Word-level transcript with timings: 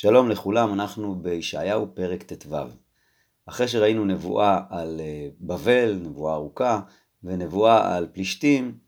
שלום 0.00 0.28
לכולם, 0.28 0.72
אנחנו 0.72 1.14
בישעיהו 1.14 1.86
פרק 1.94 2.22
ט"ו. 2.22 2.56
אחרי 3.46 3.68
שראינו 3.68 4.04
נבואה 4.04 4.60
על 4.70 5.00
אה, 5.00 5.28
בבל, 5.40 5.98
נבואה 6.02 6.34
ארוכה, 6.34 6.80
ונבואה 7.24 7.96
על 7.96 8.06
פלישתים, 8.12 8.78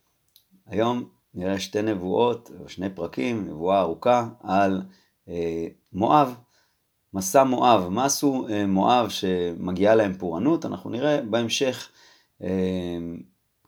היום 0.67 1.09
נראה 1.35 1.61
שתי 1.61 1.83
נבואות, 1.83 2.51
או 2.61 2.69
שני 2.69 2.91
פרקים, 2.91 3.49
נבואה 3.49 3.81
ארוכה 3.81 4.29
על 4.43 4.83
אה, 5.29 5.67
מואב, 5.93 6.35
מסע 7.15 7.45
מואב. 7.45 7.89
מה 7.89 8.05
עשו 8.05 8.47
אה, 8.51 8.67
מואב 8.67 9.09
שמגיעה 9.09 9.95
להם 9.95 10.13
פורענות? 10.13 10.67
אנחנו 10.67 10.91
נראה 10.91 11.23
בהמשך. 11.23 11.89
אה, 12.43 12.99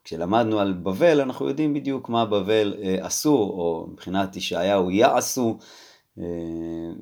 כשלמדנו 0.05 0.61
על 0.61 0.73
בבל, 0.73 1.21
אנחנו 1.21 1.49
יודעים 1.49 1.75
בדיוק 1.75 2.09
מה 2.09 2.25
בבל 2.25 2.75
אה, 2.83 3.07
עשו, 3.07 3.35
או 3.35 3.87
מבחינת 3.93 4.37
ישעיהו 4.37 4.91
יעשו. 4.91 5.59
אה, 5.61 5.67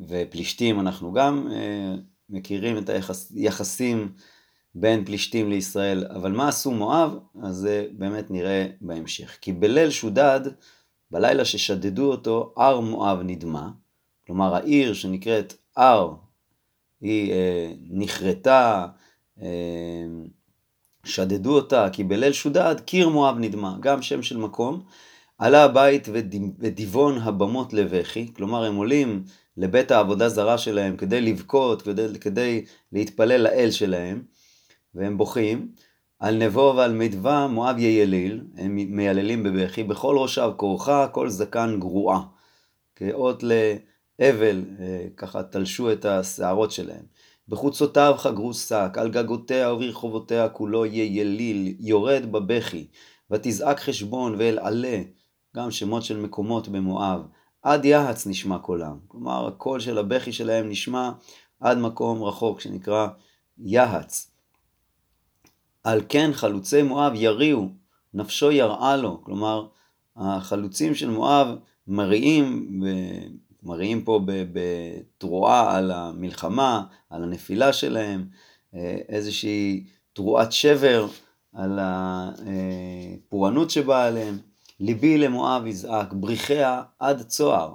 ופלישתים 0.09 0.81
אנחנו 0.81 1.13
גם 1.13 1.49
אה, 1.53 1.95
מכירים 2.29 2.79
את 2.79 2.91
היחסים 3.35 4.13
בין 4.75 5.05
פלישתים 5.05 5.51
לישראל, 5.51 6.07
אבל 6.15 6.33
מה 6.33 6.49
עשו 6.49 6.71
מואב? 6.71 7.19
אז 7.43 7.57
זה 7.57 7.87
באמת 7.93 8.31
נראה 8.31 8.67
בהמשך. 8.81 9.39
כי 9.41 9.53
בליל 9.53 9.91
שודד, 9.91 10.41
בלילה 11.11 11.45
ששדדו 11.45 12.11
אותו, 12.11 12.55
הר 12.57 12.81
מואב 12.81 13.19
נדמה, 13.25 13.71
כלומר 14.27 14.55
העיר 14.55 14.95
שנקראת 14.95 15.55
הר, 15.77 16.15
היא 17.01 17.33
אה, 17.33 17.73
נכרתה, 17.91 18.87
אה, 19.43 19.47
שדדו 21.05 21.57
אותה, 21.57 21.89
כי 21.93 22.05
בליל 22.05 22.33
שודד 22.33 22.81
קיר 22.81 23.09
מואב 23.09 23.37
נדמה, 23.39 23.77
גם 23.81 24.03
שם 24.03 24.23
של 24.23 24.37
מקום. 24.37 24.85
עלה 25.41 25.65
הבית 25.65 26.09
ודיבון 26.59 27.19
הבמות 27.19 27.73
לבכי, 27.73 28.33
כלומר 28.37 28.65
הם 28.65 28.77
עולים 28.77 29.25
לבית 29.57 29.91
העבודה 29.91 30.29
זרה 30.29 30.59
שלהם 30.59 30.97
כדי 30.97 31.21
לבכות, 31.21 31.83
כדי, 31.83 32.07
כדי 32.21 32.65
להתפלל 32.93 33.41
לאל 33.41 33.71
שלהם, 33.71 34.23
והם 34.95 35.19
בוכים. 35.19 35.73
על 36.19 36.37
נבו 36.37 36.75
ועל 36.77 36.93
מדווה 36.93 37.47
מואב 37.47 37.79
יליל, 37.79 38.45
הם 38.57 38.77
מייללים 38.77 39.43
בבכי, 39.43 39.85
בכל 39.85 40.17
ראשיו 40.19 40.53
כורחה, 40.57 41.07
כל 41.09 41.29
זקן 41.29 41.77
גרועה. 41.79 42.23
כאות 42.97 43.43
לאבל, 43.43 44.65
אה, 44.81 45.07
ככה 45.17 45.43
תלשו 45.43 45.93
את 45.93 46.05
השערות 46.05 46.71
שלהם. 46.71 47.05
בחוצותיו 47.49 48.15
חגרו 48.19 48.55
שק, 48.55 48.91
על 48.97 49.11
גגותיה 49.11 49.73
וברחובותיה 49.73 50.49
כולו 50.49 50.87
יליל, 50.87 51.75
יורד 51.81 52.33
בבכי, 52.33 52.87
ותזעק 53.31 53.81
חשבון 53.81 54.35
ואל 54.39 54.59
עלה. 54.59 54.99
גם 55.57 55.71
שמות 55.71 56.03
של 56.03 56.17
מקומות 56.17 56.69
במואב, 56.69 57.21
עד 57.63 57.85
יהץ 57.85 58.27
נשמע 58.27 58.59
קולם. 58.59 58.99
כלומר, 59.09 59.47
הקול 59.47 59.81
של 59.81 59.99
הבכי 59.99 60.33
שלהם 60.33 60.69
נשמע 60.69 61.11
עד 61.61 61.79
מקום 61.79 62.23
רחוק 62.23 62.61
שנקרא 62.61 63.09
יהץ. 63.59 64.31
על 65.85 66.03
כן 66.09 66.31
חלוצי 66.33 66.83
מואב 66.83 67.13
יריעו, 67.15 67.69
נפשו 68.15 68.51
יראה 68.51 68.97
לו. 68.97 69.21
כלומר, 69.25 69.67
החלוצים 70.17 70.95
של 70.95 71.11
מואב 71.11 71.49
מריעים, 71.87 72.81
מריעים 73.63 74.05
פה 74.05 74.21
בתרועה 74.27 75.77
על 75.77 75.91
המלחמה, 75.91 76.85
על 77.11 77.23
הנפילה 77.23 77.73
שלהם, 77.73 78.29
אה, 78.75 78.99
איזושהי 79.09 79.87
תרועת 80.13 80.53
שבר 80.53 81.07
על 81.53 81.79
הפורענות 81.83 83.71
שבאה 83.71 84.07
עליהם. 84.07 84.50
ליבי 84.81 85.19
למואב 85.19 85.67
יזעק, 85.67 86.13
בריחיה 86.13 86.83
עד 86.99 87.23
צוהר. 87.23 87.75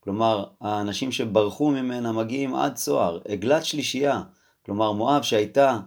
כלומר, 0.00 0.44
האנשים 0.60 1.12
שברחו 1.12 1.70
ממנה 1.70 2.12
מגיעים 2.12 2.54
עד 2.54 2.74
צוהר, 2.74 3.18
עגלת 3.28 3.64
שלישייה. 3.64 4.22
כלומר, 4.66 4.92
מואב 4.92 5.22
שהייתה 5.22 5.78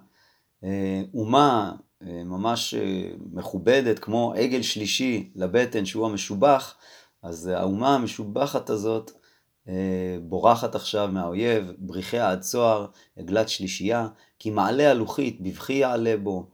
אה, 0.63 1.01
אומה 1.13 1.71
אה, 2.03 2.23
ממש 2.23 2.73
אה, 2.73 3.11
מכובדת, 3.33 3.99
כמו 3.99 4.33
עגל 4.37 4.61
שלישי 4.61 5.31
לבטן 5.35 5.85
שהוא 5.85 6.05
המשובח, 6.05 6.75
אז 7.23 7.47
האומה 7.47 7.95
המשובחת 7.95 8.69
הזאת 8.69 9.11
אה, 9.67 10.17
בורחת 10.21 10.75
עכשיו 10.75 11.09
מהאויב, 11.11 11.71
בריחיה 11.77 12.31
עד 12.31 12.41
צוהר, 12.41 12.85
עגלת 13.17 13.49
שלישייה, 13.49 14.07
כי 14.39 14.49
מעלה 14.49 14.91
הלוחית 14.91 15.41
בבכי 15.41 15.73
יעלה 15.73 16.15
בו, 16.23 16.49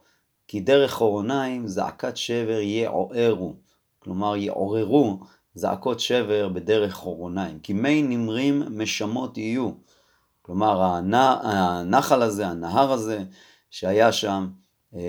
כי 0.47 0.59
דרך 0.59 0.93
חורוניים 0.93 1.67
זעקת 1.67 2.17
שבר 2.17 2.59
יעוררו. 2.59 3.66
כלומר 4.07 4.35
יעוררו 4.35 5.19
זעקות 5.53 5.99
שבר 5.99 6.49
בדרך 6.49 6.93
חורוניים, 6.93 7.59
כי 7.59 7.73
מי 7.73 8.01
נמרים 8.01 8.63
משמות 8.69 9.37
יהיו. 9.37 9.71
כלומר 10.41 10.81
הנחל 10.81 12.21
הזה, 12.21 12.47
הנהר 12.47 12.91
הזה 12.91 13.23
שהיה 13.69 14.11
שם, 14.11 14.47
אה, 14.95 15.01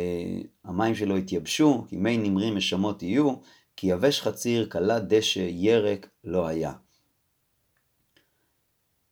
המים 0.64 0.94
שלו 0.94 1.16
התייבשו, 1.16 1.84
כי 1.88 1.96
מי 1.96 2.16
נמרים 2.16 2.56
משמות 2.56 3.02
יהיו, 3.02 3.34
כי 3.76 3.86
יבש 3.86 4.20
חציר, 4.20 4.68
כלה 4.70 4.98
דשא, 4.98 5.46
ירק 5.50 6.08
לא 6.24 6.46
היה. 6.46 6.72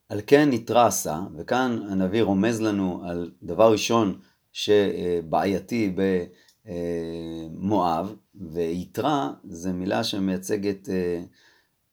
על 0.08 0.20
כן 0.26 0.50
נתרע 0.50 0.86
עשה, 0.86 1.20
וכאן 1.36 1.82
הנביא 1.90 2.22
רומז 2.22 2.60
לנו 2.60 3.02
על 3.04 3.30
דבר 3.42 3.72
ראשון 3.72 4.18
שבעייתי 4.52 5.92
ב... 5.96 6.24
אה, 6.68 7.46
מואב, 7.50 8.14
ויתרה 8.34 9.32
זה 9.44 9.72
מילה 9.72 10.04
שמייצגת 10.04 10.88
אה, 10.88 11.22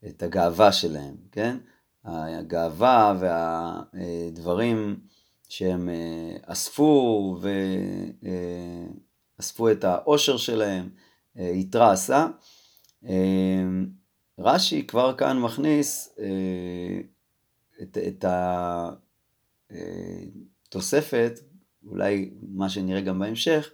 את 0.08 0.24
הגאווה 0.24 0.72
שלהם, 0.72 1.16
כן? 1.32 1.58
הגאווה 2.04 3.18
והדברים 3.20 5.00
שהם 5.50 5.90
אה, 5.90 6.38
אספו 6.46 7.38
ואספו 9.40 9.72
את 9.72 9.84
העושר 9.84 10.38
שלהם, 10.38 10.90
יתרה 11.36 11.92
עשה. 11.92 12.28
רש"י 14.40 14.88
כבר 14.88 15.16
כאן 15.18 15.40
מכניס 15.40 16.16
את, 17.82 17.98
את 17.98 18.26
התוספת, 20.70 21.40
אולי 21.86 22.34
מה 22.42 22.70
שנראה 22.70 23.02
גם 23.02 23.20
בהמשך, 23.20 23.72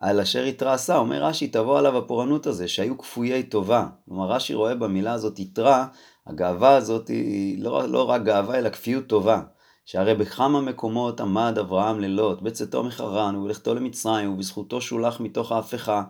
על 0.00 0.20
אשר 0.20 0.42
התרעשה, 0.42 0.96
אומר 0.96 1.24
רש"י, 1.24 1.48
תבוא 1.48 1.78
עליו 1.78 1.98
הפורענות 1.98 2.46
הזה, 2.46 2.68
שהיו 2.68 2.98
כפויי 2.98 3.42
טובה. 3.42 3.86
כלומר, 4.08 4.30
רש"י 4.30 4.54
רואה 4.54 4.74
במילה 4.74 5.12
הזאת 5.12 5.38
יתרה, 5.38 5.86
הגאווה 6.26 6.76
הזאת 6.76 7.08
היא 7.08 7.62
לא, 7.62 7.88
לא 7.88 8.10
רק 8.10 8.22
גאווה, 8.22 8.58
אלא 8.58 8.70
כפיות 8.70 9.06
טובה. 9.06 9.42
שהרי 9.84 10.14
בכמה 10.14 10.60
מקומות 10.60 11.20
עמד 11.20 11.58
אברהם 11.58 12.00
לילות, 12.00 12.42
בצאתו 12.42 12.84
מחרן 12.84 13.36
ובלכתו 13.36 13.74
למצרים, 13.74 14.32
ובזכותו 14.32 14.80
שולח 14.80 15.20
מתוך 15.20 15.52
ההפכה, 15.52 16.02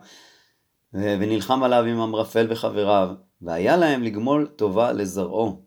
ונלחם 0.93 1.63
עליו 1.63 1.83
עם 1.83 1.99
אמרפל 1.99 2.47
וחבריו, 2.49 3.09
והיה 3.41 3.77
להם 3.77 4.03
לגמול 4.03 4.47
טובה 4.55 4.91
לזרעו. 4.91 5.63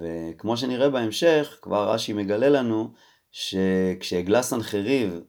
וכמו 0.00 0.56
שנראה 0.56 0.90
בהמשך, 0.90 1.58
כבר 1.62 1.92
רש"י 1.92 2.12
מגלה 2.12 2.48
לנו, 2.48 2.92
שכשהגלה 3.30 4.42
סנחריב 4.42 5.20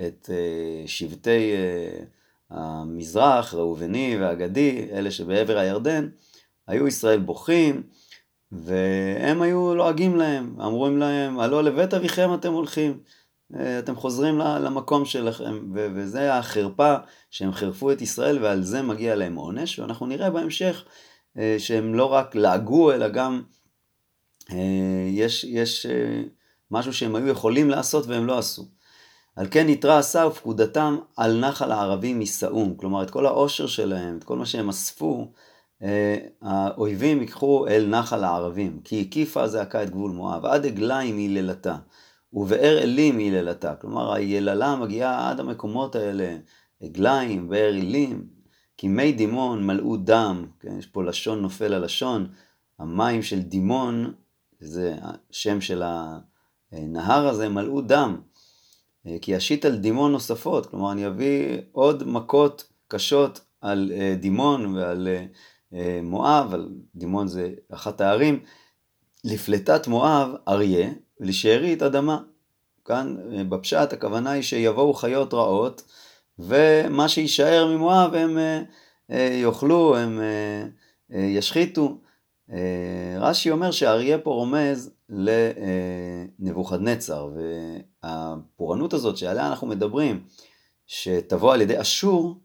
את 0.00 0.30
אה, 0.32 0.86
שבטי 0.86 1.52
אה, 1.52 2.04
המזרח, 2.50 3.54
ראובני 3.54 4.16
והגדי, 4.20 4.88
אלה 4.92 5.10
שבעבר 5.10 5.58
הירדן, 5.58 6.08
היו 6.66 6.88
ישראל 6.88 7.20
בוכים, 7.20 7.82
והם 8.52 9.42
היו 9.42 9.74
לועגים 9.74 10.16
להם, 10.16 10.56
אמרו 10.60 10.88
להם, 10.88 11.40
הלא 11.40 11.64
לבית 11.64 11.94
אביכם 11.94 12.34
אתם 12.34 12.52
הולכים, 12.52 12.98
אה, 13.56 13.78
אתם 13.78 13.96
חוזרים 13.96 14.38
למקום 14.38 15.04
שלכם, 15.04 15.72
וזה 15.74 16.34
החרפה 16.34 16.94
שהם 17.30 17.52
חירפו 17.52 17.92
את 17.92 18.02
ישראל 18.02 18.42
ועל 18.42 18.62
זה 18.62 18.82
מגיע 18.82 19.14
להם 19.14 19.34
עונש, 19.34 19.78
ואנחנו 19.78 20.06
נראה 20.06 20.30
בהמשך 20.30 20.84
שהם 21.58 21.94
לא 21.94 22.04
רק 22.04 22.34
לעגו, 22.34 22.92
אלא 22.92 23.08
גם 23.08 23.42
יש, 25.10 25.44
יש 25.44 25.86
משהו 26.70 26.92
שהם 26.92 27.14
היו 27.14 27.28
יכולים 27.28 27.70
לעשות 27.70 28.06
והם 28.06 28.26
לא 28.26 28.38
עשו. 28.38 28.64
על 29.36 29.46
כן 29.50 29.68
יתרה 29.68 29.98
עשה 29.98 30.26
ופקודתם 30.26 30.96
על 31.16 31.40
נחל 31.40 31.72
הערבים 31.72 32.20
יישאום. 32.20 32.74
כלומר, 32.76 33.02
את 33.02 33.10
כל 33.10 33.26
העושר 33.26 33.66
שלהם, 33.66 34.16
את 34.16 34.24
כל 34.24 34.36
מה 34.36 34.46
שהם 34.46 34.68
אספו, 34.68 35.32
אה, 35.82 36.18
האויבים 36.42 37.20
ייקחו 37.20 37.66
אל 37.68 37.86
נחל 37.86 38.24
הערבים. 38.24 38.80
כי 38.84 39.00
הקיפה 39.00 39.48
זעקה 39.48 39.82
את 39.82 39.90
גבול 39.90 40.10
מואב, 40.10 40.46
עד 40.46 40.66
עגליים 40.66 41.16
היא 41.16 41.30
לילתה, 41.30 41.76
ובאר 42.32 42.78
אלים 42.82 43.18
היא 43.18 43.32
לילתה. 43.32 43.74
כלומר, 43.74 44.12
היללה 44.12 44.76
מגיעה 44.76 45.30
עד 45.30 45.40
המקומות 45.40 45.96
האלה, 45.96 46.36
עגליים, 46.82 47.48
באר 47.48 47.68
אלים, 47.68 48.26
כי 48.76 48.88
מי 48.88 49.12
דימון 49.12 49.66
מלאו 49.66 49.96
דם, 49.96 50.46
כן? 50.60 50.78
יש 50.78 50.86
פה 50.86 51.04
לשון 51.04 51.42
נופל 51.42 51.74
על 51.74 51.84
לשון, 51.84 52.26
המים 52.78 53.22
של 53.22 53.42
דימון, 53.42 54.12
זה 54.60 54.94
השם 55.30 55.60
של 55.60 55.82
הנהר 56.72 57.28
הזה, 57.28 57.48
מלאו 57.48 57.80
דם. 57.80 58.20
אה, 59.06 59.16
כי 59.22 59.36
אשית 59.36 59.64
על 59.64 59.76
דימון 59.76 60.12
נוספות, 60.12 60.66
כלומר 60.66 60.92
אני 60.92 61.06
אביא 61.06 61.58
עוד 61.72 62.02
מכות 62.06 62.64
קשות 62.88 63.40
על 63.60 63.92
אה, 63.94 64.14
דימון 64.20 64.76
ועל 64.76 65.08
אה, 65.74 66.00
מואב, 66.02 66.54
על 66.54 66.68
דימון 66.94 67.28
זה 67.28 67.50
אחת 67.72 68.00
הערים, 68.00 68.40
לפלטת 69.24 69.86
מואב 69.86 70.28
אריה 70.48 70.90
ולשארית 71.20 71.82
אדמה. 71.82 72.22
כאן 72.84 73.16
בפשט 73.48 73.92
הכוונה 73.92 74.30
היא 74.30 74.42
שיבואו 74.42 74.94
חיות 74.94 75.34
רעות 75.34 75.82
ומה 76.38 77.08
שיישאר 77.08 77.76
ממואב 77.76 78.14
הם 78.14 78.38
יאכלו, 79.42 79.96
הם 79.96 80.20
ישחיתו. 81.10 81.98
רש"י 83.18 83.50
אומר 83.50 83.70
שאריה 83.70 84.18
פה 84.18 84.30
רומז 84.30 84.90
לנבוכדנצר 86.38 87.30
והפורענות 88.04 88.92
הזאת 88.92 89.16
שעליה 89.16 89.46
אנחנו 89.46 89.66
מדברים 89.66 90.22
שתבוא 90.86 91.54
על 91.54 91.60
ידי 91.60 91.80
אשור 91.80 92.40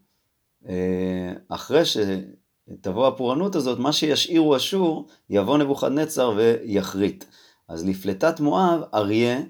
אחרי 1.48 1.82
שתבוא 1.84 3.06
הפורענות 3.06 3.54
הזאת 3.54 3.78
מה 3.78 3.92
שישאירו 3.92 4.56
אשור 4.56 5.08
יבוא 5.30 5.58
נבוכדנצר 5.58 6.32
ויחריט. 6.36 7.24
אז 7.68 7.84
לפלטת 7.84 8.40
מואב 8.40 8.80
אריה 8.94 9.40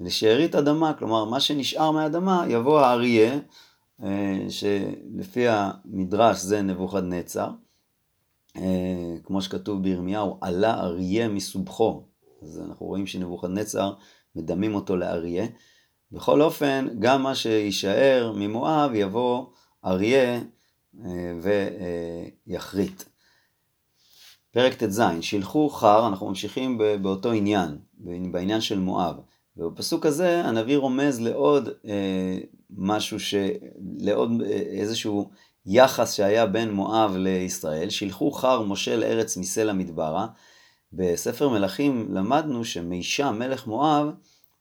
לשארית 0.00 0.54
אדמה, 0.54 0.92
כלומר 0.92 1.24
מה 1.24 1.40
שנשאר 1.40 1.90
מהאדמה 1.90 2.44
יבוא 2.48 2.80
האריה, 2.80 3.38
אה, 4.02 4.46
שלפי 4.48 5.46
המדרש 5.48 6.38
זה 6.38 6.62
נבוכדנצר, 6.62 7.50
אה, 8.56 9.14
כמו 9.24 9.42
שכתוב 9.42 9.82
בירמיהו, 9.82 10.38
עלה 10.40 10.80
אריה 10.80 11.28
מסובכו, 11.28 12.04
אז 12.42 12.60
אנחנו 12.60 12.86
רואים 12.86 13.06
שנבוכדנצר 13.06 13.92
מדמים 14.36 14.74
אותו 14.74 14.96
לאריה. 14.96 15.46
בכל 16.12 16.42
אופן, 16.42 16.88
גם 16.98 17.22
מה 17.22 17.34
שיישאר 17.34 18.32
ממואב 18.36 18.90
יבוא 18.94 19.46
אריה 19.84 20.40
אה, 21.04 21.32
ויחריט. 22.46 23.02
פרק 24.50 24.74
ט"ז, 24.74 25.02
שילחו 25.20 25.68
חר, 25.68 26.06
אנחנו 26.06 26.28
ממשיכים 26.28 26.78
באותו 27.02 27.32
עניין, 27.32 27.78
בעניין 28.32 28.60
של 28.60 28.78
מואב. 28.78 29.16
ובפסוק 29.56 30.06
הזה 30.06 30.44
הנביא 30.44 30.76
רומז 30.76 31.20
לעוד 31.20 31.68
אה, 31.86 32.38
משהו, 32.70 33.20
ש... 33.20 33.34
לעוד 33.98 34.30
אה, 34.42 34.50
איזשהו 34.50 35.30
יחס 35.66 36.12
שהיה 36.12 36.46
בין 36.46 36.70
מואב 36.70 37.16
לישראל. 37.16 37.90
שילחו 37.90 38.30
חר 38.30 38.62
משה 38.62 38.96
לארץ 38.96 39.36
מסלע 39.36 39.72
מדברה. 39.72 40.26
בספר 40.96 41.48
מלכים 41.48 42.08
למדנו 42.14 42.64
שמישה 42.64 43.30
מלך 43.30 43.66
מואב, 43.66 44.08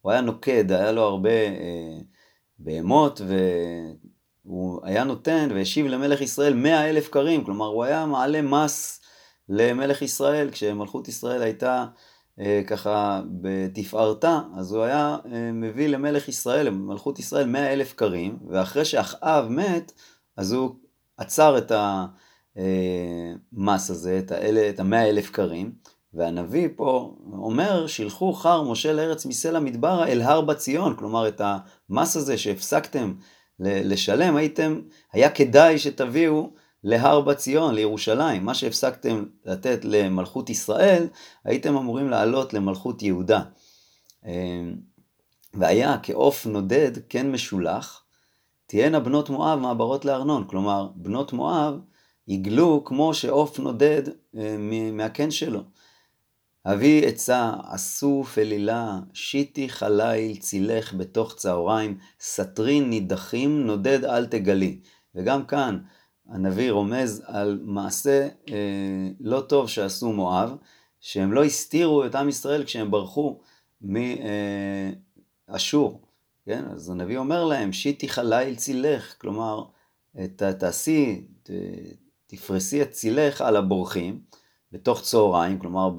הוא 0.02 0.12
היה 0.12 0.22
נוקד, 0.22 0.72
היה 0.72 0.92
לו 0.92 1.02
הרבה 1.02 1.30
אה, 1.30 1.98
בהמות, 2.60 3.22
והוא 4.46 4.80
היה 4.84 5.04
נותן 5.04 5.50
והשיב 5.54 5.86
למלך 5.86 6.22
ישראל 6.22 6.54
מאה 6.54 6.90
אלף 6.90 7.10
קרים, 7.10 7.44
כלומר 7.44 7.66
הוא 7.66 7.84
היה 7.84 8.06
מעלה 8.06 8.42
מס 8.42 9.02
למלך 9.50 10.02
ישראל, 10.02 10.52
כשמלכות 10.52 11.08
ישראל 11.08 11.42
הייתה 11.42 11.86
אה, 12.40 12.62
ככה 12.68 13.22
בתפארתה, 13.42 14.42
אז 14.58 14.74
הוא 14.74 14.84
היה 14.84 15.18
אה, 15.26 15.52
מביא 15.52 15.88
למלך 15.88 16.28
ישראל, 16.28 16.66
למלכות 16.68 17.20
ישראל, 17.20 17.48
מאה 17.48 17.74
אלף 17.74 17.94
קרים, 17.94 18.40
ואחרי 18.50 18.86
שאחאב 18.86 19.50
מת, 19.50 19.92
אז 20.38 20.52
הוא 20.52 20.76
עצר 21.18 21.58
את 21.58 21.72
המס 23.56 23.90
הזה, 23.90 24.20
את, 24.20 24.32
האלה, 24.32 24.70
את 24.70 24.80
המאה 24.80 25.10
אלף 25.10 25.30
קרים, 25.30 25.72
והנביא 26.13 26.69
פה 26.75 27.15
אומר, 27.33 27.88
שילחו 27.88 28.33
חר 28.33 28.63
משה 28.63 28.94
לארץ 28.94 29.25
מסלע 29.25 29.60
מדברה 29.60 30.07
אל 30.07 30.21
הר 30.21 30.42
בציון, 30.42 30.95
כלומר 30.95 31.27
את 31.27 31.42
המס 31.44 32.15
הזה 32.15 32.38
שהפסקתם 32.38 33.13
לשלם, 33.60 34.36
הייתם, 34.36 34.81
היה 35.13 35.30
כדאי 35.30 35.80
שתביאו 35.80 36.50
להר 36.83 37.21
בציון, 37.21 37.75
לירושלים. 37.75 38.45
מה 38.45 38.54
שהפסקתם 38.54 39.25
לתת 39.45 39.86
למלכות 39.86 40.50
ישראל, 40.50 41.07
הייתם 41.45 41.77
אמורים 41.77 42.10
לעלות 42.10 42.54
למלכות 42.54 43.01
יהודה. 43.01 43.42
אמ, 44.25 44.75
והיה 45.54 45.98
כעוף 46.04 46.45
נודד 46.45 46.92
כן 47.10 47.31
משולח, 47.31 48.04
תהיינה 48.65 49.00
בנות 49.00 49.30
מואב 49.30 49.60
מעברות 49.60 50.06
לארנון. 50.06 50.48
כלומר, 50.48 50.89
בנות 50.95 51.33
מואב 51.33 51.80
יגלו 52.27 52.83
כמו 52.86 53.13
שעוף 53.13 53.60
נודד 53.60 54.01
אה, 54.38 54.56
מהקן 54.94 55.31
שלו. 55.31 55.60
אבי 56.65 57.06
עצה, 57.06 57.54
אסוף 57.65 58.38
אלילה, 58.38 59.00
שיטי 59.13 59.69
חליל, 59.69 60.38
צילך 60.38 60.94
בתוך 60.94 61.36
צהריים, 61.36 61.98
סטרין 62.19 62.89
נידחים, 62.89 63.65
נודד 63.65 64.06
אל 64.06 64.25
תגלי. 64.25 64.80
וגם 65.15 65.45
כאן, 65.45 65.80
הנביא 66.30 66.71
רומז 66.71 67.24
על 67.25 67.60
מעשה 67.63 68.27
אה, 68.50 69.10
לא 69.19 69.42
טוב 69.42 69.69
שעשו 69.69 70.12
מואב, 70.12 70.56
שהם 71.00 71.33
לא 71.33 71.44
הסתירו 71.44 72.06
את 72.06 72.15
עם 72.15 72.30
ישראל 72.30 72.63
כשהם 72.63 72.92
ברחו 72.92 73.39
מאשור. 73.81 76.01
אה, 76.01 76.07
כן? 76.45 76.65
אז 76.71 76.89
הנביא 76.89 77.18
אומר 77.18 77.45
להם, 77.45 77.74
שיטי 77.74 78.10
חליל 78.10 78.56
צילך, 78.56 79.15
כלומר, 79.18 79.63
ת, 80.36 80.44
תעשי, 80.44 81.27
ת, 81.44 81.50
תפרסי 82.27 82.81
את 82.81 82.92
צילך 82.92 83.42
על 83.42 83.56
הבורחים 83.56 84.19
בתוך 84.74 85.02
צהריים, 85.02 85.60
כלומר 85.60 85.90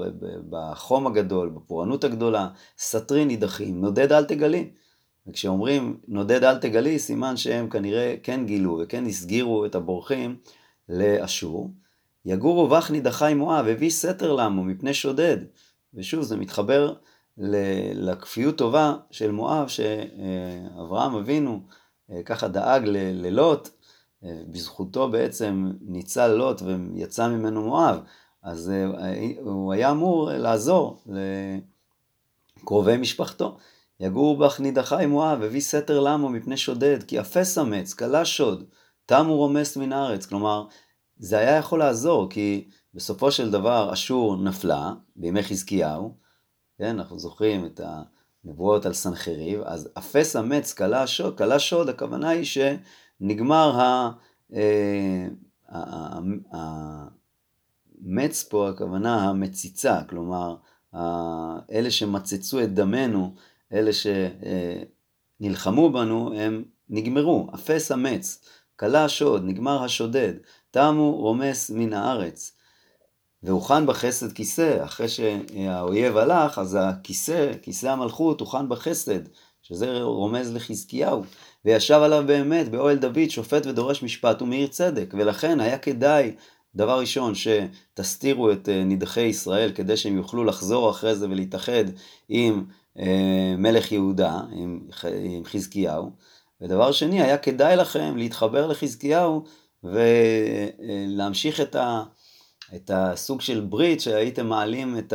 בחום 0.50 1.06
הגדול, 1.06 1.48
בפורענות 1.48 2.04
הגדולה, 2.04 2.48
סטרי 2.78 3.24
נידחים, 3.24 3.80
נודד 3.80 4.12
אל 4.12 4.24
תגלי. 4.24 4.70
וכשאומרים 5.26 6.00
נודד 6.08 6.44
אל 6.44 6.58
תגלי, 6.58 6.98
סימן 6.98 7.36
שהם 7.36 7.68
כנראה 7.70 8.14
כן 8.22 8.46
גילו 8.46 8.80
וכן 8.82 9.06
הסגירו 9.06 9.66
את 9.66 9.74
הבורחים 9.74 10.36
לאשור. 10.88 11.70
יגורו 12.24 12.68
בך 12.68 12.90
נידחי 12.90 13.34
מואב, 13.36 13.66
הביא 13.66 13.90
סתר 13.90 14.32
למו 14.32 14.64
מפני 14.64 14.94
שודד. 14.94 15.36
ושוב, 15.94 16.22
זה 16.22 16.36
מתחבר 16.36 16.94
לכפיות 17.94 18.58
טובה 18.58 18.94
של 19.10 19.30
מואב, 19.30 19.68
שאברהם 19.68 21.14
אבינו 21.14 21.60
אה, 22.10 22.22
ככה 22.24 22.48
דאג 22.48 22.82
ללוט, 22.94 23.68
אה, 24.24 24.40
בזכותו 24.50 25.10
בעצם 25.10 25.72
ניצל 25.80 26.34
לוט 26.34 26.62
ויצא 26.62 27.28
ממנו 27.28 27.62
מואב. 27.62 27.98
אז 28.44 28.70
אה, 28.70 29.32
הוא 29.40 29.72
היה 29.72 29.90
אמור 29.90 30.30
לעזור 30.32 31.04
לקרובי 32.56 32.96
משפחתו. 32.96 33.56
יגור 34.00 34.36
בך 34.38 34.60
נידחי 34.60 35.06
מואב, 35.06 35.42
הביא 35.42 35.60
סתר 35.60 36.00
למו 36.00 36.28
מפני 36.28 36.56
שודד, 36.56 37.02
כי 37.02 37.20
אפס 37.20 37.58
אמץ, 37.58 37.94
כלה 37.94 38.24
שוד, 38.24 38.64
תמו 39.06 39.36
רומס 39.36 39.76
מן 39.76 39.92
הארץ. 39.92 40.26
כלומר, 40.26 40.66
זה 41.16 41.38
היה 41.38 41.56
יכול 41.56 41.78
לעזור, 41.78 42.30
כי 42.30 42.68
בסופו 42.94 43.30
של 43.30 43.50
דבר 43.50 43.92
אשור 43.92 44.36
נפלה 44.36 44.92
בימי 45.16 45.42
חזקיהו, 45.42 46.14
כן, 46.78 46.98
אנחנו 46.98 47.18
זוכרים 47.18 47.66
את 47.66 47.80
הנבואות 48.44 48.86
על 48.86 48.92
סנחריב, 48.92 49.60
אז 49.60 49.88
אפס 49.98 50.36
אמץ, 50.36 50.72
כלה 50.72 51.06
שוד, 51.06 51.38
כלה 51.38 51.58
שוד, 51.58 51.88
הכוונה 51.88 52.28
היא 52.28 52.44
שנגמר 52.44 53.80
ה... 53.80 54.10
המץ 58.06 58.42
פה, 58.42 58.68
הכוונה 58.68 59.28
המציצה, 59.28 60.00
כלומר, 60.08 60.56
אלה 61.72 61.90
שמצצו 61.90 62.62
את 62.62 62.74
דמנו, 62.74 63.34
אלה 63.72 63.90
שנלחמו 65.40 65.92
בנו, 65.92 66.34
הם 66.36 66.64
נגמרו, 66.88 67.48
אפס 67.54 67.92
אמץ, 67.92 68.44
כלה 68.76 69.04
השוד, 69.04 69.44
נגמר 69.44 69.84
השודד, 69.84 70.32
תמו 70.70 71.16
רומס 71.16 71.70
מן 71.70 71.92
הארץ. 71.92 72.52
והוכן 73.42 73.86
בחסד 73.86 74.32
כיסא, 74.32 74.84
אחרי 74.84 75.08
שהאויב 75.08 76.16
הלך, 76.16 76.58
אז 76.58 76.78
הכיסא, 76.80 77.52
כיסא 77.62 77.86
המלכות, 77.86 78.40
הוכן 78.40 78.68
בחסד, 78.68 79.20
שזה 79.62 80.02
רומז 80.02 80.54
לחזקיהו. 80.54 81.22
וישב 81.64 82.00
עליו 82.02 82.24
באמת 82.26 82.68
באוהל 82.68 82.96
דוד, 82.96 83.28
שופט 83.28 83.66
ודורש 83.66 84.02
משפט 84.02 84.42
ומאיר 84.42 84.66
צדק, 84.66 85.14
ולכן 85.18 85.60
היה 85.60 85.78
כדאי, 85.78 86.34
דבר 86.76 86.98
ראשון, 86.98 87.32
שתסתירו 87.34 88.52
את 88.52 88.68
נידחי 88.68 89.20
ישראל, 89.20 89.72
כדי 89.74 89.96
שהם 89.96 90.16
יוכלו 90.16 90.44
לחזור 90.44 90.90
אחרי 90.90 91.14
זה 91.14 91.26
ולהתאחד 91.30 91.84
עם 92.28 92.64
אה, 92.98 93.54
מלך 93.58 93.92
יהודה 93.92 94.40
עם, 94.52 94.80
חזקיהו, 95.44 96.10
ודבר 96.60 96.92
שני, 96.92 97.22
היה 97.22 97.38
כדאי 97.38 97.76
לכם 97.76 98.16
להתחבר 98.16 98.66
לחזקיהו 98.66 99.44
ולהמשיך 99.84 101.60
את, 101.60 101.74
ה, 101.74 102.02
את 102.74 102.90
הסוג 102.94 103.40
של 103.40 103.60
ברית 103.60 104.00
שהייתם 104.00 104.46
מעלים 104.46 104.98
את 104.98 105.14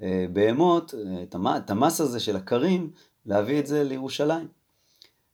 הבהמות, 0.00 0.94
את 1.32 1.70
המס 1.70 2.00
הזה 2.00 2.20
של 2.20 2.36
הכרים, 2.36 2.90
להביא 3.26 3.58
את 3.58 3.66
זה 3.66 3.84
לירושלים. 3.84 4.48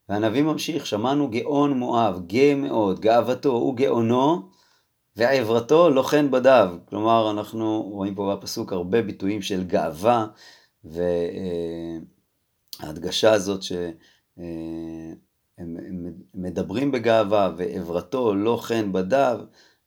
והנביא 0.09 0.43
ממשיך, 0.43 0.87
שמענו 0.87 1.31
גאון 1.31 1.79
מואב, 1.79 2.21
גאה 2.27 2.55
מאוד, 2.55 3.01
גאוותו 3.01 3.49
וגאונו, 3.49 4.49
ועברתו 5.17 5.91
לא 5.91 6.03
כן 6.03 6.31
בדיו. 6.31 6.77
כלומר, 6.89 7.31
אנחנו 7.31 7.83
רואים 7.83 8.15
פה 8.15 8.37
בפסוק 8.37 8.73
הרבה 8.73 9.03
ביטויים 9.03 9.43
של 9.43 9.65
גאווה, 9.65 10.27
וההדגשה 12.81 13.33
הזאת 13.33 13.63
שהם 13.63 15.17
מדברים 16.35 16.93
בגאווה 16.93 17.53
ועברתו 17.57 18.35
לא 18.35 18.61
כן 18.69 18.93
בדיו, 18.93 19.41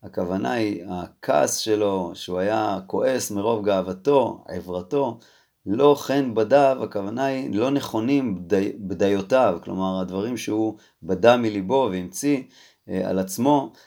הכוונה 0.04 0.52
היא, 0.52 0.86
הכעס 0.90 1.58
שלו, 1.58 2.12
שהוא 2.14 2.40
היה 2.40 2.80
כועס 2.88 3.32
מרוב 3.32 3.66
גאוותו, 3.66 4.44
עברתו, 4.48 5.20
לא 5.66 5.96
חן 5.98 6.36
בדיו, 6.36 6.78
הכוונה 6.84 7.26
היא 7.26 7.56
לא 7.56 7.72
נכונים 7.72 8.36
בדי, 8.36 8.72
בדיותיו, 8.80 9.60
כלומר 9.64 10.00
הדברים 10.00 10.38
שהוא 10.38 10.78
בדה 11.04 11.38
מליבו 11.38 11.90
והמציא 11.92 12.44
אה, 12.90 13.10
על 13.10 13.20
עצמו, 13.20 13.72
אה, 13.74 13.80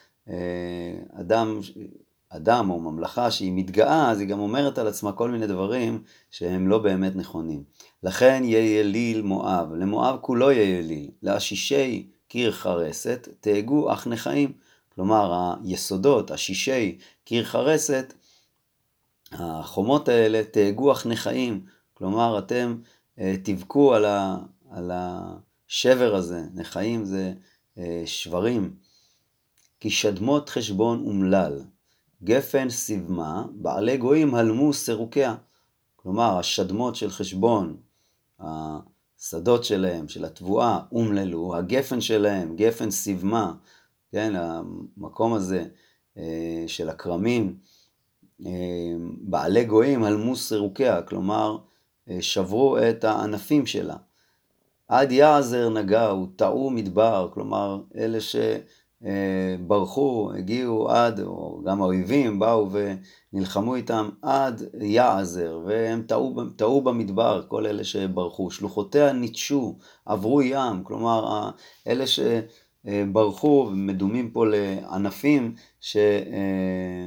אדם, 1.21 1.61
אדם 2.29 2.71
או 2.71 2.81
ממלכה 2.81 3.31
שהיא 3.31 3.53
מתגאה, 3.55 4.11
אז 4.11 4.21
היא 4.21 4.29
גם 4.29 4.41
אומרת 4.41 4.79
על 4.79 4.89
עצמה 4.89 5.13
כל 5.13 5.31
מיני 5.31 5.47
דברים 5.47 6.03
שהם 6.31 6.69
לא 6.69 6.79
באמת 6.79 7.17
נכונים. 7.17 7.65
לכן 8.03 8.43
יהיה 8.45 8.81
יליל 8.81 9.23
מואב, 9.23 9.73
למואב 9.75 10.19
כולו 10.21 10.51
יהיה 10.51 10.79
יליל, 10.79 11.11
לאשישי 11.23 12.11
קיר 12.29 12.53
חרסת, 12.53 13.29
תהגו 13.41 13.93
אך 13.93 14.07
נחיים. 14.07 14.53
כלומר, 14.95 15.55
היסודות, 15.65 16.31
השישי 16.31 16.99
קיר 17.25 17.45
חרסת, 17.45 18.15
החומות 19.33 20.09
האלה 20.09 20.45
תהגו 20.45 20.93
אך 20.93 21.07
נחיים. 21.07 21.65
כלומר, 21.95 22.39
אתם 22.39 22.77
אה, 23.19 23.35
תבכו 23.45 23.95
על, 23.95 24.05
ה, 24.05 24.37
על 24.71 24.91
השבר 24.95 26.15
הזה, 26.15 26.41
נחיים 26.55 27.05
זה 27.05 27.33
אה, 27.79 28.03
שברים. 28.07 28.75
כי 29.83 29.91
שדמות 29.91 30.49
חשבון 30.49 31.03
אומלל, 31.07 31.61
גפן 32.25 32.71
סיבמה, 32.71 33.45
בעלי 33.55 33.97
גויים 33.97 34.35
הלמו 34.35 34.73
סירוקיה. 34.73 35.35
כלומר, 35.97 36.39
השדמות 36.39 36.95
של 36.95 37.11
חשבון, 37.11 37.77
השדות 38.41 39.65
שלהם, 39.65 40.09
של 40.09 40.25
התבואה, 40.25 40.81
אומללו, 40.93 41.57
הגפן 41.57 42.01
שלהם, 42.01 42.57
גפן 42.57 42.91
סיבמה, 42.91 43.53
כן, 44.13 44.33
המקום 44.37 45.35
הזה 45.35 45.65
אה, 46.19 46.65
של 46.67 46.89
הכרמים, 46.89 47.59
אה, 48.47 48.51
בעלי 49.21 49.65
גויים 49.65 50.05
הלמו 50.05 50.37
סירוקיה, 50.37 51.03
כלומר, 51.03 51.59
אה, 52.09 52.19
שברו 52.21 52.79
את 52.79 53.05
הענפים 53.05 53.67
שלה. 53.67 53.97
עד 54.89 55.13
יעזר 55.13 55.69
נגעו, 55.69 56.27
טעו 56.27 56.71
מדבר, 56.71 57.29
כלומר, 57.35 57.81
אלה 57.97 58.21
ש... 58.21 58.37
אה, 59.07 59.57
ברחו, 59.67 60.31
הגיעו 60.39 60.91
עד, 60.91 61.21
או 61.21 61.63
גם 61.67 61.83
האויבים 61.83 62.39
באו 62.39 62.69
ונלחמו 63.33 63.75
איתם 63.75 64.09
עד 64.23 64.63
יעזר, 64.81 65.61
והם 65.67 66.03
טעו, 66.03 66.35
טעו 66.57 66.81
במדבר, 66.81 67.43
כל 67.49 67.67
אלה 67.67 67.85
שברחו. 67.85 68.51
שלוחותיה 68.51 69.13
ניטשו, 69.13 69.79
עברו 70.07 70.43
ים, 70.43 70.85
כלומר, 70.85 71.51
אלה 71.87 72.05
שברחו, 72.07 73.71
מדומים 73.73 74.31
פה 74.31 74.47
לענפים 74.47 75.55
ש... 75.81 75.97
אה, 75.97 77.07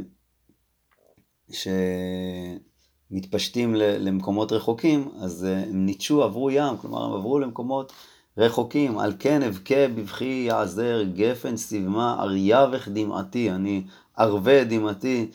שמתפשטים 3.12 3.76
למקומות 3.76 4.52
רחוקים, 4.52 5.10
אז 5.20 5.46
אה, 5.46 5.64
הם 5.64 5.86
ניטשו, 5.86 6.24
עברו 6.24 6.52
ים, 6.52 6.78
כלומר 6.82 7.06
הם 7.06 7.14
עברו 7.14 7.40
למקומות 7.40 7.94
רחוקים, 8.38 9.00
על 9.00 9.14
כן 9.20 9.44
אבכה 9.44 9.88
בבכי 9.88 10.46
יעזר, 10.48 11.04
גפן 11.14 11.58
סיבמה, 11.58 12.18
אריאבך 12.20 12.88
דמעתי, 12.88 13.52
אני 13.52 13.84
ארווה 14.20 14.64
דמעתי, 14.64 15.32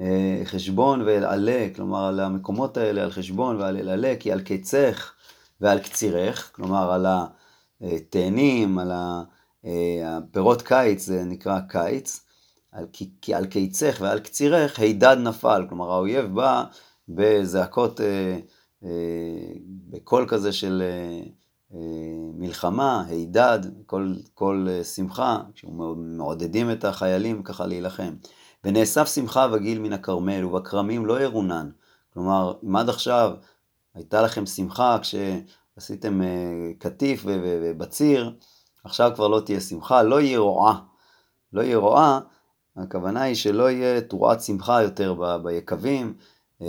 אה, 0.00 0.42
חשבון 0.44 1.02
ואלעלה, 1.02 1.66
כלומר 1.74 2.04
על 2.04 2.20
המקומות 2.20 2.76
האלה, 2.76 3.02
על 3.02 3.10
חשבון 3.10 3.56
ועל 3.56 3.76
אלעלה, 3.76 4.14
כי 4.20 4.32
על 4.32 4.40
קצך 4.40 5.12
ועל 5.60 5.78
קצירך, 5.78 6.50
כלומר 6.54 6.92
על 6.92 7.06
התאנים, 7.80 8.78
על 8.78 8.92
אה, 9.64 10.16
הפירות 10.16 10.62
קיץ, 10.62 11.04
זה 11.04 11.24
נקרא 11.24 11.60
קיץ, 11.68 12.24
על, 12.72 12.86
כי 13.22 13.34
על 13.34 13.46
קיצך 13.46 13.96
ועל 14.00 14.20
קצירך 14.20 14.78
הידד 14.78 15.16
נפל, 15.20 15.66
כלומר 15.68 15.92
האויב 15.92 16.34
בא 16.34 16.64
בזעקות, 17.08 18.00
אה, 18.00 18.38
בקול 19.90 20.26
כזה 20.28 20.52
של... 20.52 20.82
מלחמה, 22.34 23.04
הידד, 23.08 23.58
כל, 23.86 24.14
כל 24.34 24.66
אה, 24.70 24.84
שמחה, 24.84 25.38
כשמעודדים 25.54 26.70
את 26.70 26.84
החיילים 26.84 27.42
ככה 27.42 27.66
להילחם. 27.66 28.14
ונאסף 28.64 29.14
שמחה 29.14 29.46
וגיל 29.52 29.78
מן 29.78 29.92
הכרמל, 29.92 30.44
ובכרמים 30.44 31.06
לא 31.06 31.20
ירונן. 31.22 31.70
כלומר, 32.12 32.54
אם 32.64 32.76
עד 32.76 32.88
עכשיו 32.88 33.32
הייתה 33.94 34.22
לכם 34.22 34.46
שמחה 34.46 34.98
כשעשיתם 35.02 36.22
אה, 36.22 36.28
קטיף 36.78 37.22
ובציר, 37.26 38.36
עכשיו 38.84 39.12
כבר 39.14 39.28
לא 39.28 39.40
תהיה 39.40 39.60
שמחה, 39.60 40.02
לא 40.02 40.20
יהיה 40.20 40.38
רועה. 40.38 40.80
לא 41.52 41.62
יהיה 41.62 41.76
רועה, 41.76 42.20
הכוונה 42.76 43.22
היא 43.22 43.34
שלא 43.34 43.70
יהיה 43.70 44.00
תרועת 44.00 44.40
שמחה 44.40 44.82
יותר 44.82 45.14
ביקבים, 45.42 46.14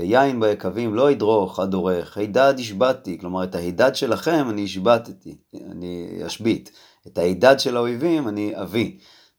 יין 0.01 0.39
ביקבים 0.39 0.95
לא 0.95 1.11
ידרוך 1.11 1.59
הדורך, 1.59 2.17
הידד 2.17 2.53
השבתתי, 2.59 3.17
כלומר 3.19 3.43
את 3.43 3.55
ההידד 3.55 3.95
שלכם 3.95 4.49
אני 4.49 4.63
השבתתי, 4.63 5.37
אני 5.71 6.21
אשבית, 6.25 6.71
את 7.07 7.17
ההידד 7.17 7.59
של 7.59 7.77
האויבים 7.77 8.27
אני 8.27 8.61
אביא. 8.61 8.91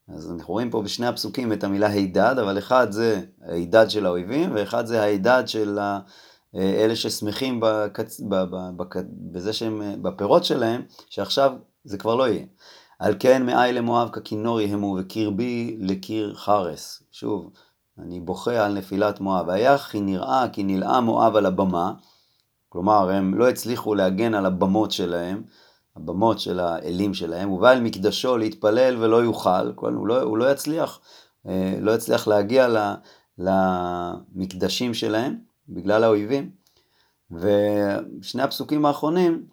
אז 0.09 0.31
אנחנו 0.31 0.55
רואים 0.55 0.71
פה 0.71 0.83
בשני 0.83 1.07
הפסוקים 1.07 1.53
את 1.53 1.65
המילה 1.65 1.89
הידד, 1.89 2.35
אבל 2.43 2.59
אחד 2.59 2.91
זה 2.91 3.21
ההידד 3.43 3.91
של 3.91 4.07
האויבים, 4.07 4.51
ואחד 4.55 4.87
זה 4.87 5.03
ההידד 5.03 5.43
של 5.47 5.79
אלה 6.55 6.97
ששמחים 6.97 7.59
בקצ... 7.63 8.21
בק... 8.77 8.97
בזה 9.33 9.53
שהם, 9.53 10.03
בפירות 10.03 10.45
שלהם, 10.45 10.83
שעכשיו 11.11 11.53
זה 11.85 11.99
כבר 11.99 12.15
לא 12.15 12.29
יהיה. 12.29 12.45
על 12.99 13.15
כן 13.19 13.47
מאי 13.47 13.73
למואב 13.73 14.09
ככינור 14.13 14.61
יהמו 14.61 14.97
וקרבי 15.01 15.77
לקיר 15.81 16.35
חרס. 16.35 17.03
שוב, 17.13 17.51
אני 17.99 18.21
בוכה 18.21 18.65
על 18.65 18.75
נפילת 18.75 19.21
מואב. 19.21 19.51
היה 19.51 19.79
כי 19.79 20.01
נראה 20.01 20.47
כי 20.53 20.63
נלאה 20.63 21.01
מואב 21.01 21.37
על 21.37 21.47
הבמה, 21.47 21.93
כלומר 22.69 23.11
הם 23.11 23.35
לא 23.35 23.49
הצליחו 23.49 23.95
להגן 23.95 24.35
על 24.35 24.47
הבמות 24.47 24.91
שלהם, 24.91 25.43
הבמות 25.97 26.41
של 26.41 26.61
האלים 26.61 27.15
שלהם, 27.15 27.49
הוא 27.49 27.61
בא 27.61 27.73
אל 27.73 27.81
מקדשו 27.81 28.37
להתפלל 28.37 28.97
ולא 29.03 29.17
יוכל, 29.17 29.73
הוא 29.77 30.07
לא, 30.07 30.23
הוא 30.23 30.39
לא 30.39 30.53
יצליח, 30.53 31.01
אה, 31.47 31.79
לא 31.81 31.93
יצליח 31.93 32.29
להגיע 32.29 32.93
למקדשים 33.39 34.95
שלהם 34.95 35.39
בגלל 35.69 36.05
האויבים. 36.05 36.51
ושני 37.31 38.43
הפסוקים 38.43 38.87
האחרונים, 38.87 39.47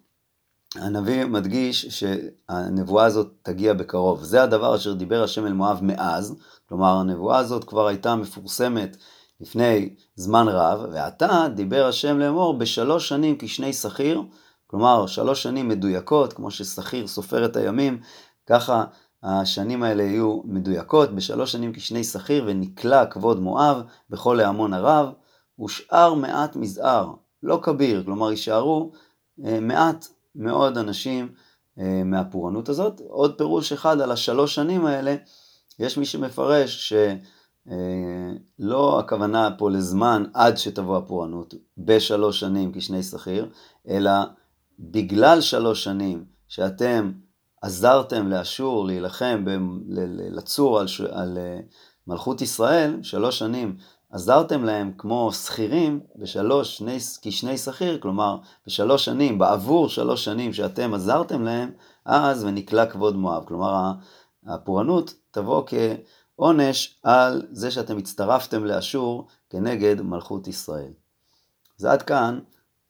הנביא 0.76 1.24
מדגיש 1.24 1.86
שהנבואה 1.86 3.04
הזאת 3.04 3.32
תגיע 3.42 3.72
בקרוב. 3.72 4.22
זה 4.22 4.42
הדבר 4.42 4.76
אשר 4.76 4.92
דיבר 4.92 5.22
השם 5.22 5.46
אל 5.46 5.52
מואב 5.52 5.78
מאז, 5.82 6.36
כלומר, 6.68 6.96
הנבואה 6.96 7.38
הזאת 7.38 7.64
כבר 7.64 7.86
הייתה 7.86 8.16
מפורסמת 8.16 8.96
לפני 9.40 9.94
זמן 10.14 10.48
רב, 10.48 10.80
ועתה 10.92 11.46
דיבר 11.54 11.86
השם 11.86 12.18
לאמור 12.18 12.58
בשלוש 12.58 13.08
שנים 13.08 13.36
כשני 13.38 13.72
שכיר, 13.72 14.22
כלומר 14.66 15.06
שלוש 15.06 15.42
שנים 15.42 15.68
מדויקות, 15.68 16.32
כמו 16.32 16.50
ששכיר 16.50 17.06
סופר 17.06 17.44
את 17.44 17.56
הימים, 17.56 18.00
ככה 18.46 18.84
השנים 19.22 19.82
האלה 19.82 20.02
יהיו 20.02 20.40
מדויקות, 20.44 21.14
בשלוש 21.14 21.52
שנים 21.52 21.72
כשני 21.72 22.04
שכיר, 22.04 22.44
ונקלע 22.46 23.06
כבוד 23.06 23.40
מואב 23.40 23.82
בכל 24.10 24.40
ההמון 24.40 24.72
הרב, 24.72 25.12
ושאר 25.64 26.14
מעט 26.14 26.56
מזער, 26.56 27.12
לא 27.42 27.60
כביר, 27.62 28.02
כלומר 28.04 28.30
יישארו 28.30 28.92
אה, 29.44 29.60
מעט 29.60 30.06
מאוד 30.34 30.78
אנשים 30.78 31.32
אה, 31.78 32.04
מהפורענות 32.04 32.68
הזאת. 32.68 33.00
עוד 33.08 33.38
פירוש 33.38 33.72
אחד 33.72 34.00
על 34.00 34.10
השלוש 34.10 34.54
שנים 34.54 34.86
האלה, 34.86 35.16
יש 35.78 35.98
מי 35.98 36.06
שמפרש 36.06 36.94
שלא 38.58 38.98
הכוונה 39.00 39.50
פה 39.58 39.70
לזמן 39.70 40.24
עד 40.34 40.56
שתבוא 40.56 40.96
הפורענות 40.96 41.54
בשלוש 41.78 42.40
שנים 42.40 42.72
כשני 42.74 43.02
שכיר, 43.02 43.48
אלא 43.88 44.10
בגלל 44.78 45.40
שלוש 45.40 45.84
שנים 45.84 46.24
שאתם 46.48 47.12
עזרתם 47.62 48.28
לאשור 48.28 48.86
להילחם, 48.86 49.44
לצור 50.30 50.80
על, 50.80 50.86
על 51.10 51.38
אה, 51.38 51.60
מלכות 52.06 52.40
ישראל, 52.40 53.02
שלוש 53.02 53.38
שנים 53.38 53.76
עזרתם 54.12 54.64
להם 54.64 54.92
כמו 54.98 55.32
שכירים 55.32 56.00
בשלוש, 56.16 56.78
שני, 56.78 56.98
כשני 57.22 57.58
שכיר, 57.58 57.98
כלומר 58.00 58.38
בשלוש 58.66 59.04
שנים, 59.04 59.38
בעבור 59.38 59.88
שלוש 59.88 60.24
שנים 60.24 60.52
שאתם 60.52 60.94
עזרתם 60.94 61.42
להם, 61.42 61.70
אז 62.04 62.44
ונקלע 62.44 62.86
כבוד 62.86 63.16
מואב. 63.16 63.44
כלומר 63.44 63.92
הפורענות 64.46 65.14
תבוא 65.30 65.64
כעונש 66.36 66.98
על 67.02 67.42
זה 67.50 67.70
שאתם 67.70 67.98
הצטרפתם 67.98 68.64
לאשור 68.64 69.26
כנגד 69.50 70.00
מלכות 70.00 70.48
ישראל. 70.48 70.92
אז 71.78 71.84
עד 71.84 72.02
כאן 72.02 72.40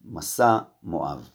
מסע 0.05 0.57
מואב. 0.83 1.29